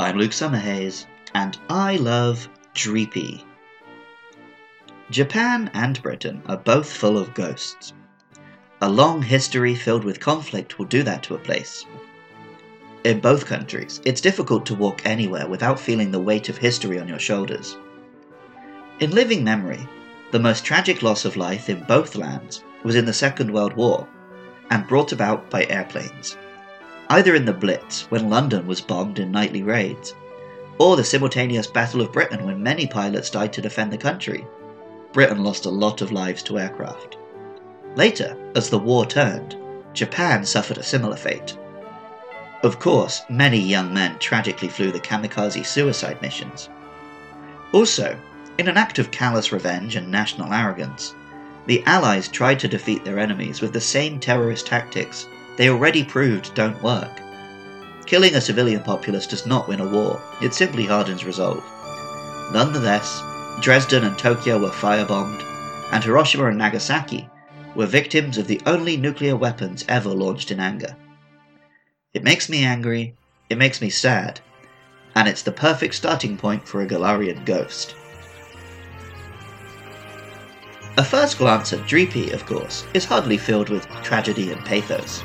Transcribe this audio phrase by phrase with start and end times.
[0.00, 1.04] I'm Luke Summerhays,
[1.34, 3.44] and I love Dreepy.
[5.10, 7.92] Japan and Britain are both full of ghosts.
[8.80, 11.84] A long history filled with conflict will do that to a place.
[13.04, 17.06] In both countries, it's difficult to walk anywhere without feeling the weight of history on
[17.06, 17.76] your shoulders.
[19.00, 19.86] In living memory,
[20.30, 24.08] the most tragic loss of life in both lands was in the Second World War,
[24.70, 26.38] and brought about by airplanes.
[27.10, 30.14] Either in the Blitz, when London was bombed in nightly raids,
[30.78, 34.46] or the simultaneous Battle of Britain when many pilots died to defend the country.
[35.12, 37.16] Britain lost a lot of lives to aircraft.
[37.96, 39.56] Later, as the war turned,
[39.92, 41.58] Japan suffered a similar fate.
[42.62, 46.68] Of course, many young men tragically flew the kamikaze suicide missions.
[47.72, 48.16] Also,
[48.56, 51.12] in an act of callous revenge and national arrogance,
[51.66, 55.26] the Allies tried to defeat their enemies with the same terrorist tactics
[55.60, 57.20] they already proved don't work.
[58.06, 61.62] Killing a civilian populace does not win a war, it simply hardens resolve.
[62.50, 63.22] Nonetheless,
[63.60, 65.44] Dresden and Tokyo were firebombed,
[65.92, 67.28] and Hiroshima and Nagasaki
[67.74, 70.96] were victims of the only nuclear weapons ever launched in anger.
[72.14, 73.14] It makes me angry,
[73.50, 74.40] it makes me sad,
[75.14, 77.94] and it's the perfect starting point for a Galarian ghost.
[80.96, 85.22] A first glance at Dreepy, of course, is hardly filled with tragedy and pathos.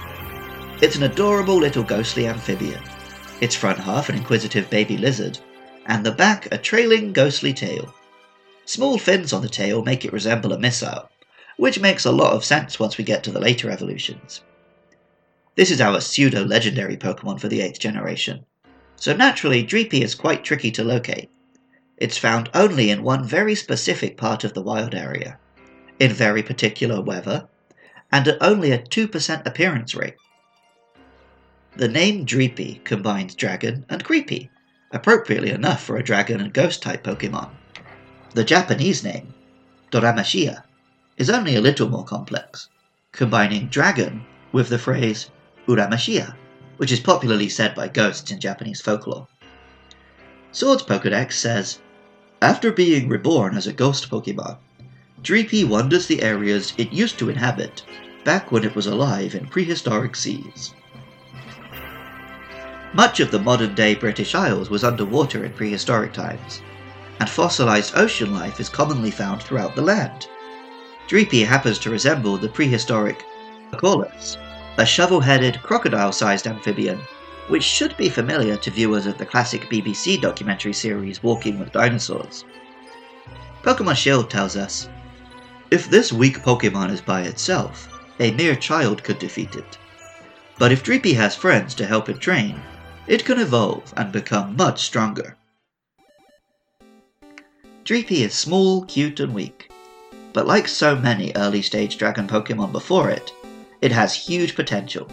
[0.81, 2.83] It's an adorable little ghostly amphibian,
[3.39, 5.39] its front half an inquisitive baby lizard,
[5.85, 7.95] and the back a trailing ghostly tail.
[8.65, 11.09] Small fins on the tail make it resemble a missile,
[11.55, 14.41] which makes a lot of sense once we get to the later evolutions.
[15.55, 18.45] This is our pseudo legendary Pokemon for the 8th generation,
[18.97, 21.29] so naturally Dreepy is quite tricky to locate.
[21.97, 25.39] It's found only in one very specific part of the wild area,
[26.01, 27.47] in very particular weather,
[28.11, 30.15] and at only a 2% appearance rate.
[31.77, 34.49] The name Dreepy combines dragon and creepy,
[34.93, 37.49] appropriately enough for a dragon and ghost type Pokemon.
[38.33, 39.33] The Japanese name,
[39.91, 40.63] Doramashia,
[41.17, 42.69] is only a little more complex,
[43.11, 45.29] combining dragon with the phrase
[45.67, 46.35] Uramashia,
[46.77, 49.27] which is popularly said by ghosts in Japanese folklore.
[50.53, 51.79] Sword's Pokedex says,
[52.41, 54.59] After being reborn as a ghost Pokemon,
[55.21, 57.83] Dreepy wanders the areas it used to inhabit
[58.23, 60.73] back when it was alive in prehistoric seas.
[62.95, 66.61] Much of the modern day British Isles was underwater in prehistoric times,
[67.19, 70.29] and fossilized ocean life is commonly found throughout the land.
[71.09, 73.21] Dreepy happens to resemble the prehistoric
[73.73, 74.37] Koolasuchus,
[74.77, 77.01] a shovel headed, crocodile sized amphibian,
[77.49, 82.45] which should be familiar to viewers of the classic BBC documentary series Walking with Dinosaurs.
[83.61, 84.87] Pokemon Shield tells us
[85.69, 87.89] if this weak Pokemon is by itself,
[88.21, 89.77] a mere child could defeat it.
[90.57, 92.61] But if Dreepy has friends to help it train,
[93.07, 95.37] it can evolve and become much stronger.
[97.83, 99.71] Dreepy is small, cute, and weak,
[100.33, 103.31] but like so many early stage dragon Pokemon before it,
[103.81, 105.07] it has huge potential.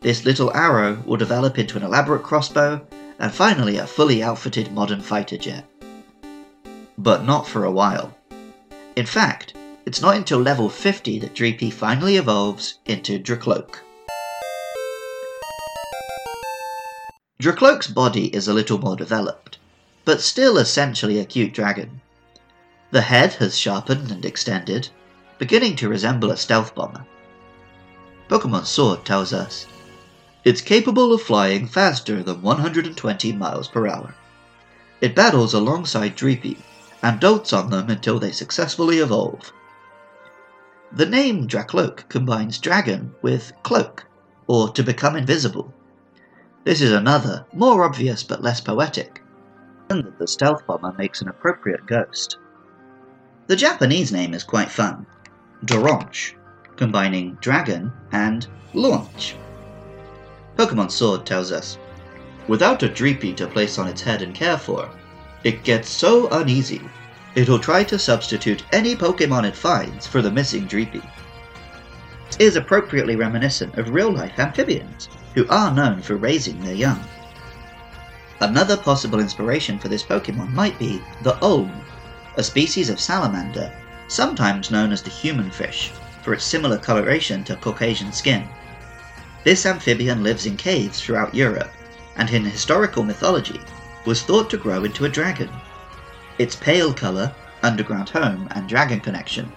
[0.00, 2.84] This little arrow will develop into an elaborate crossbow,
[3.18, 5.64] and finally a fully outfitted modern fighter jet.
[6.98, 8.16] But not for a while.
[8.96, 9.54] In fact,
[9.86, 13.78] it's not until level 50 that Dreepy finally evolves into Drakloak.
[17.40, 19.58] Drakloak's body is a little more developed,
[20.04, 22.00] but still essentially a cute dragon.
[22.92, 24.88] The head has sharpened and extended,
[25.38, 27.04] beginning to resemble a stealth bomber.
[28.28, 29.66] Pokemon Sword tells us
[30.44, 34.14] it's capable of flying faster than 120 miles per hour.
[35.00, 36.58] It battles alongside Dreepy
[37.02, 39.52] and dotes on them until they successfully evolve.
[40.92, 44.04] The name Drakloak combines dragon with cloak,
[44.46, 45.74] or to become invisible.
[46.64, 49.22] This is another, more obvious but less poetic,
[49.90, 52.38] and that the stealth bomber makes an appropriate ghost.
[53.46, 55.06] The Japanese name is quite fun,
[55.64, 56.34] Doronch,
[56.76, 59.36] combining dragon and launch.
[60.56, 61.78] Pokemon Sword tells us,
[62.48, 64.88] without a Dreepy to place on its head and care for,
[65.44, 66.82] it gets so uneasy
[67.34, 71.02] It'll try to substitute any Pokemon it finds for the missing Dreepy.
[72.28, 77.02] It is appropriately reminiscent of real life amphibians, who are known for raising their young.
[78.40, 81.72] Another possible inspiration for this Pokemon might be the Olm,
[82.36, 83.72] a species of salamander,
[84.08, 85.92] sometimes known as the human fish,
[86.22, 88.48] for its similar coloration to Caucasian skin.
[89.44, 91.70] This amphibian lives in caves throughout Europe,
[92.16, 93.60] and in historical mythology
[94.06, 95.50] was thought to grow into a dragon.
[96.38, 99.52] Its pale colour, underground home, and dragon connection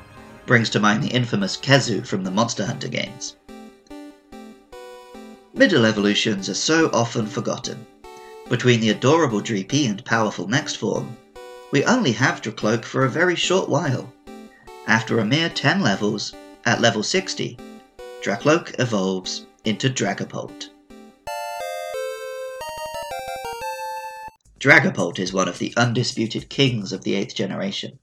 [0.45, 3.36] brings to mind the infamous Khezu from the Monster Hunter games.
[5.57, 7.83] Middle evolutions are so often forgotten,
[8.47, 11.17] Between the adorable Dreepy and powerful next form,
[11.71, 14.13] we only have Drakloak for a very short while.
[14.85, 16.31] After a mere 10 levels,
[16.63, 17.57] at level 60,
[18.21, 20.69] Drakloak evolves into Dragapult.
[24.59, 27.97] Dragapult is one of the undisputed kings of the 8th generation.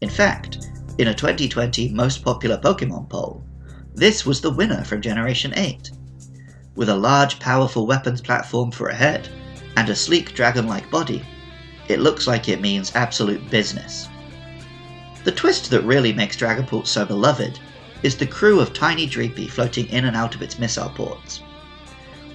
[0.00, 3.44] In fact, in a 2020 most popular Pokemon poll,
[3.94, 5.90] this was the winner from Generation 8.
[6.74, 9.28] With a large, powerful weapons platform for a head
[9.76, 11.22] and a sleek dragon like body,
[11.88, 14.08] it looks like it means absolute business.
[15.24, 17.60] The twist that really makes Dragapult so beloved
[18.02, 21.42] is the crew of tiny Dreepy floating in and out of its missile ports.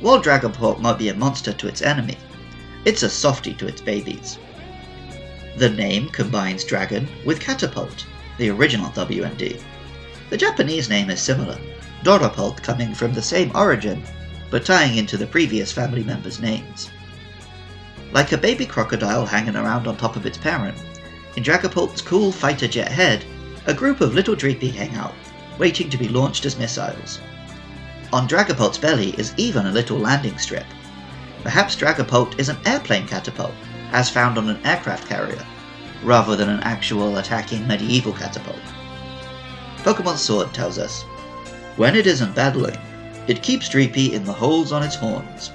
[0.01, 2.17] While Dragapult might be a monster to its enemy,
[2.85, 4.37] it's a softy to its babies.
[5.57, 8.05] The name combines dragon with catapult,
[8.37, 9.59] the original WMD.
[10.29, 11.57] The Japanese name is similar,
[12.03, 14.03] Dorapult coming from the same origin,
[14.49, 16.89] but tying into the previous family members' names.
[18.11, 20.77] Like a baby crocodile hanging around on top of its parent,
[21.35, 23.25] in Dragapult's cool fighter jet head,
[23.65, 25.13] a group of little Dreepy hang out,
[25.57, 27.19] waiting to be launched as missiles.
[28.13, 30.65] On Dragapult's belly is even a little landing strip,
[31.43, 33.53] Perhaps Dragapult is an airplane catapult,
[33.91, 35.45] as found on an aircraft carrier,
[36.03, 38.59] rather than an actual attacking medieval catapult.
[39.77, 41.03] Pokemon Sword tells us,
[41.77, 42.77] When it isn't battling,
[43.27, 45.51] it keeps Dreepy in the holes on its horns.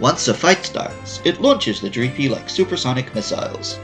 [0.00, 3.78] Once a fight starts, it launches the Dreepy like supersonic missiles.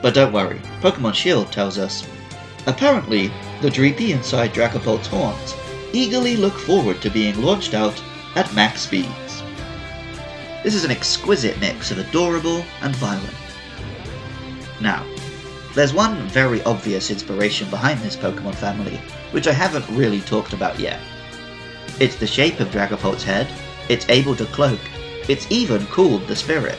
[0.00, 2.06] But don't worry, Pokemon Shield tells us,
[2.66, 3.28] Apparently,
[3.60, 5.54] the Dreepy inside Dragapult's horns
[5.92, 8.00] eagerly look forward to being launched out
[8.36, 9.42] at max speeds.
[10.62, 13.34] This is an exquisite mix of adorable and violent.
[14.80, 15.04] Now,
[15.74, 19.00] there's one very obvious inspiration behind this Pokemon family,
[19.32, 21.00] which I haven't really talked about yet.
[22.00, 23.48] It's the shape of Dragapult's head,
[23.88, 24.78] it's able to cloak,
[25.28, 26.78] it's even called the Spirit.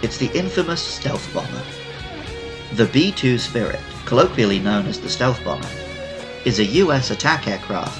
[0.00, 1.62] It's the infamous Stealth Bomber.
[2.74, 5.68] The B-2 Spirit, colloquially known as the Stealth Bomber,
[6.44, 7.98] is a US attack aircraft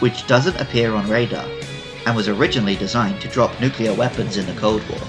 [0.00, 1.48] which doesn't appear on radar
[2.06, 5.00] and was originally designed to drop nuclear weapons in the Cold War.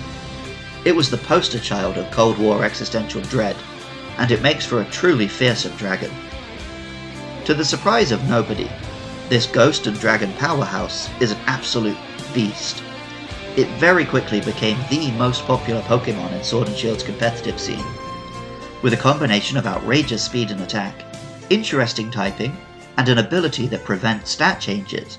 [0.84, 3.56] It was the poster child of Cold War existential dread,
[4.18, 6.12] and it makes for a truly fearsome dragon.
[7.46, 8.68] To the surprise of nobody,
[9.30, 11.98] this ghost and dragon powerhouse is an absolute
[12.34, 12.82] beast.
[13.58, 17.86] It very quickly became the most popular Pokemon in Sword and Shield's competitive scene.
[18.84, 20.94] With a combination of outrageous speed and attack,
[21.50, 22.56] interesting typing,
[22.98, 25.18] and an ability that prevents stat changes,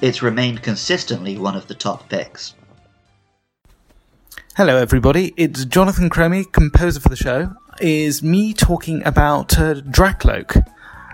[0.00, 2.54] it's remained consistently one of the top picks.
[4.56, 5.34] Hello, everybody.
[5.36, 7.52] It's Jonathan Cromie, composer for the show.
[7.80, 10.64] Is me talking about uh, Drakloak.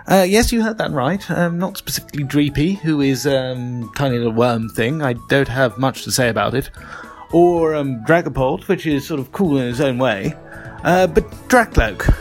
[0.07, 1.29] Uh, yes, you heard that right.
[1.31, 5.01] Um, not specifically Dreepy, who is um, tiny little worm thing.
[5.01, 6.69] I don't have much to say about it.
[7.31, 10.33] Or um, Dragapult, which is sort of cool in its own way.
[10.83, 12.13] Uh, but Drakloak.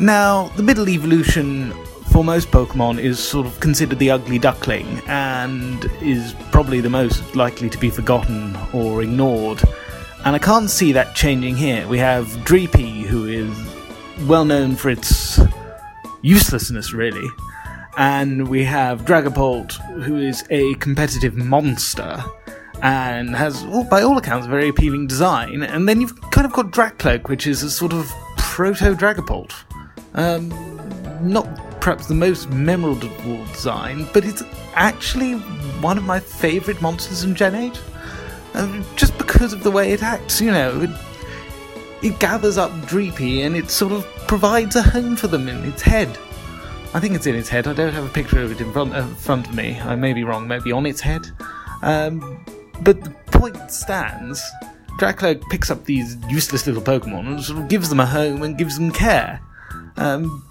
[0.00, 1.72] Now, the middle evolution
[2.12, 7.34] for most Pokemon is sort of considered the ugly duckling and is probably the most
[7.34, 9.60] likely to be forgotten or ignored.
[10.24, 11.86] And I can't see that changing here.
[11.88, 13.52] We have Dreepy, who is
[14.28, 15.40] well known for its
[16.24, 17.28] uselessness, really.
[17.96, 19.72] And we have Dragapult,
[20.02, 22.24] who is a competitive monster
[22.82, 25.62] and has, by all accounts, a very appealing design.
[25.62, 29.52] And then you've kind of got Drakloak, which is a sort of proto Dragapult.
[30.14, 30.48] Um,
[31.22, 31.46] not
[31.80, 34.42] perhaps the most memorable design, but it's
[34.74, 35.34] actually
[35.80, 37.80] one of my favourite monsters in Gen 8.
[38.54, 40.80] Um, just because of the way it acts, you know.
[40.80, 40.90] It,
[42.02, 45.82] it gathers up Dreepy and it sort of provides a home for them in its
[45.82, 46.18] head.
[46.92, 47.66] I think it's in its head.
[47.66, 49.80] I don't have a picture of it in front, uh, front of me.
[49.80, 51.26] I may be wrong, maybe on its head.
[51.82, 52.44] Um,
[52.82, 54.42] but the point stands.
[54.98, 58.56] Drakloak picks up these useless little Pokemon and sort of gives them a home and
[58.56, 59.40] gives them care.
[59.96, 60.46] Um,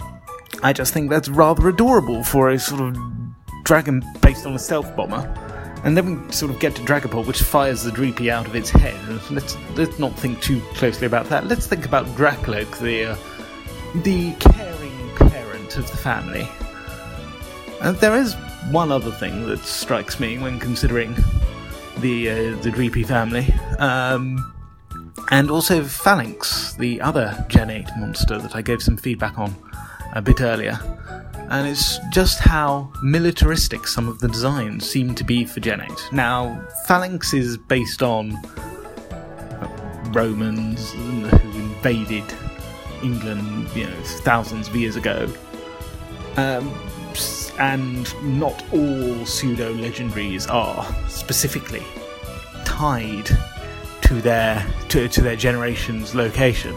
[0.61, 2.97] I just think that's rather adorable for a sort of
[3.63, 5.25] dragon based on a stealth bomber.
[5.85, 8.69] And then we sort of get to Dragapult, which fires the Dreepy out of its
[8.69, 8.95] head.
[9.29, 11.47] Let's let's not think too closely about that.
[11.47, 13.15] Let's think about Drakloak, the uh,
[13.95, 16.47] the caring parent of the family.
[17.81, 18.33] And there is
[18.71, 21.15] one other thing that strikes me when considering
[22.00, 24.53] the uh, the Dreepy family, um,
[25.29, 29.55] and also Falinks, the other Gen 8 monster that I gave some feedback on
[30.13, 30.79] a bit earlier,
[31.50, 35.91] and it's just how militaristic some of the designs seem to be for Gen 8.
[36.12, 38.35] Now, Falinks is based on
[40.13, 42.25] Romans who invaded
[43.03, 45.27] England, you know, thousands of years ago.
[46.38, 46.74] Um,
[47.60, 51.83] and not all pseudo legendaries are specifically
[52.65, 53.29] tied
[54.01, 56.75] to their to, to their generation's location.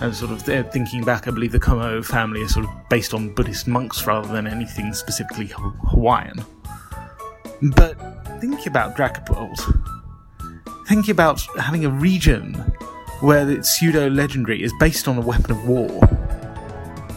[0.00, 0.42] And sort of
[0.72, 4.28] thinking back, I believe the Kommo-o family is sort of based on Buddhist monks rather
[4.28, 5.46] than anything specifically
[5.90, 6.44] Hawaiian.
[7.74, 7.94] But
[8.40, 9.58] think about Dragapult.
[10.86, 12.62] Think about having a region
[13.20, 15.88] where the pseudo legendary is based on a weapon of war.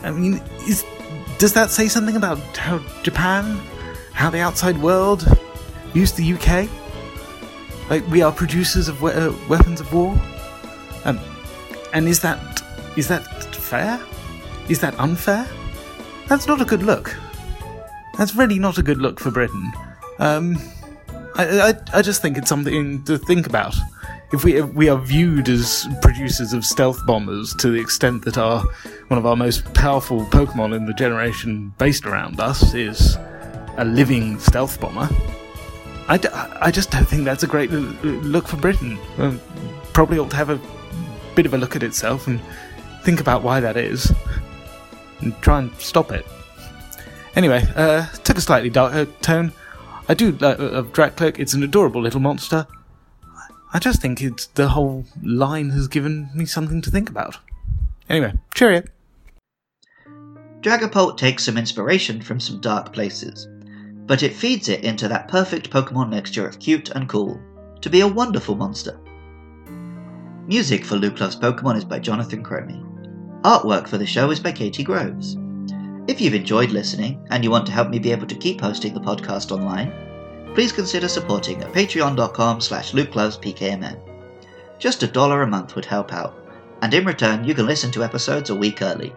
[0.03, 0.85] I mean, is
[1.37, 3.59] does that say something about how Japan,
[4.13, 5.23] how the outside world
[5.93, 6.69] views the UK?
[7.89, 10.19] Like we are producers of we- uh, weapons of war,
[11.05, 11.19] um,
[11.93, 12.61] and is that
[12.95, 13.23] is that
[13.55, 13.99] fair?
[14.69, 15.47] Is that unfair?
[16.27, 17.15] That's not a good look.
[18.17, 19.71] That's really not a good look for Britain.
[20.19, 20.57] Um,
[21.35, 23.75] I, I, I just think it's something to think about.
[24.31, 28.37] If we if we are viewed as producers of stealth bombers to the extent that
[28.37, 28.61] our
[29.07, 33.17] one of our most powerful Pokemon in the generation based around us is
[33.77, 35.09] a living stealth bomber,
[36.09, 38.99] I, d- I just don't think that's a great look for Britain.
[39.17, 39.39] Um,
[39.93, 40.59] probably ought to have a
[41.35, 42.39] bit of a look at itself and
[43.03, 44.11] think about why that is
[45.21, 46.25] and try and stop it.
[47.35, 49.53] Anyway, uh, took a slightly darker tone.
[50.07, 51.39] I do like uh, of Drakloak.
[51.39, 52.67] It's an adorable little monster.
[53.71, 57.37] I just think it's the whole line has given me something to think about.
[58.09, 58.83] Anyway, cheerio.
[60.61, 63.47] Dragapult takes some inspiration from some dark places,
[64.07, 67.39] but it feeds it into that perfect Pokemon mixture of cute and cool
[67.81, 68.99] to be a wonderful monster.
[70.47, 72.83] Music for Luke Loves Pokemon is by Jonathan Cromie.
[73.43, 75.37] Artwork for the show is by Katie Groves.
[76.07, 78.95] If you've enjoyed listening and you want to help me be able to keep hosting
[78.95, 79.93] the podcast online,
[80.53, 83.99] please consider supporting at patreon.com slash lukelovespkmn.
[84.79, 86.35] Just a dollar a month would help out,
[86.81, 89.13] and in return you can listen to episodes a week early.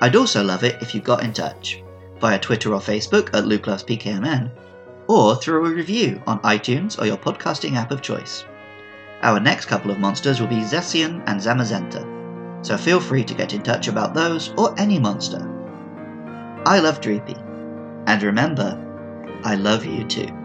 [0.00, 1.82] I'd also love it if you got in touch,
[2.20, 4.50] via Twitter or Facebook at lukelovespkmn,
[5.08, 8.44] or through a review on iTunes or your podcasting app of choice.
[9.22, 13.54] Our next couple of monsters will be Zacian and Zamazenta, so feel free to get
[13.54, 15.42] in touch about those or any monster.
[16.64, 17.36] I love Dreepy,
[18.06, 18.84] and remember,
[19.44, 20.37] I love you too.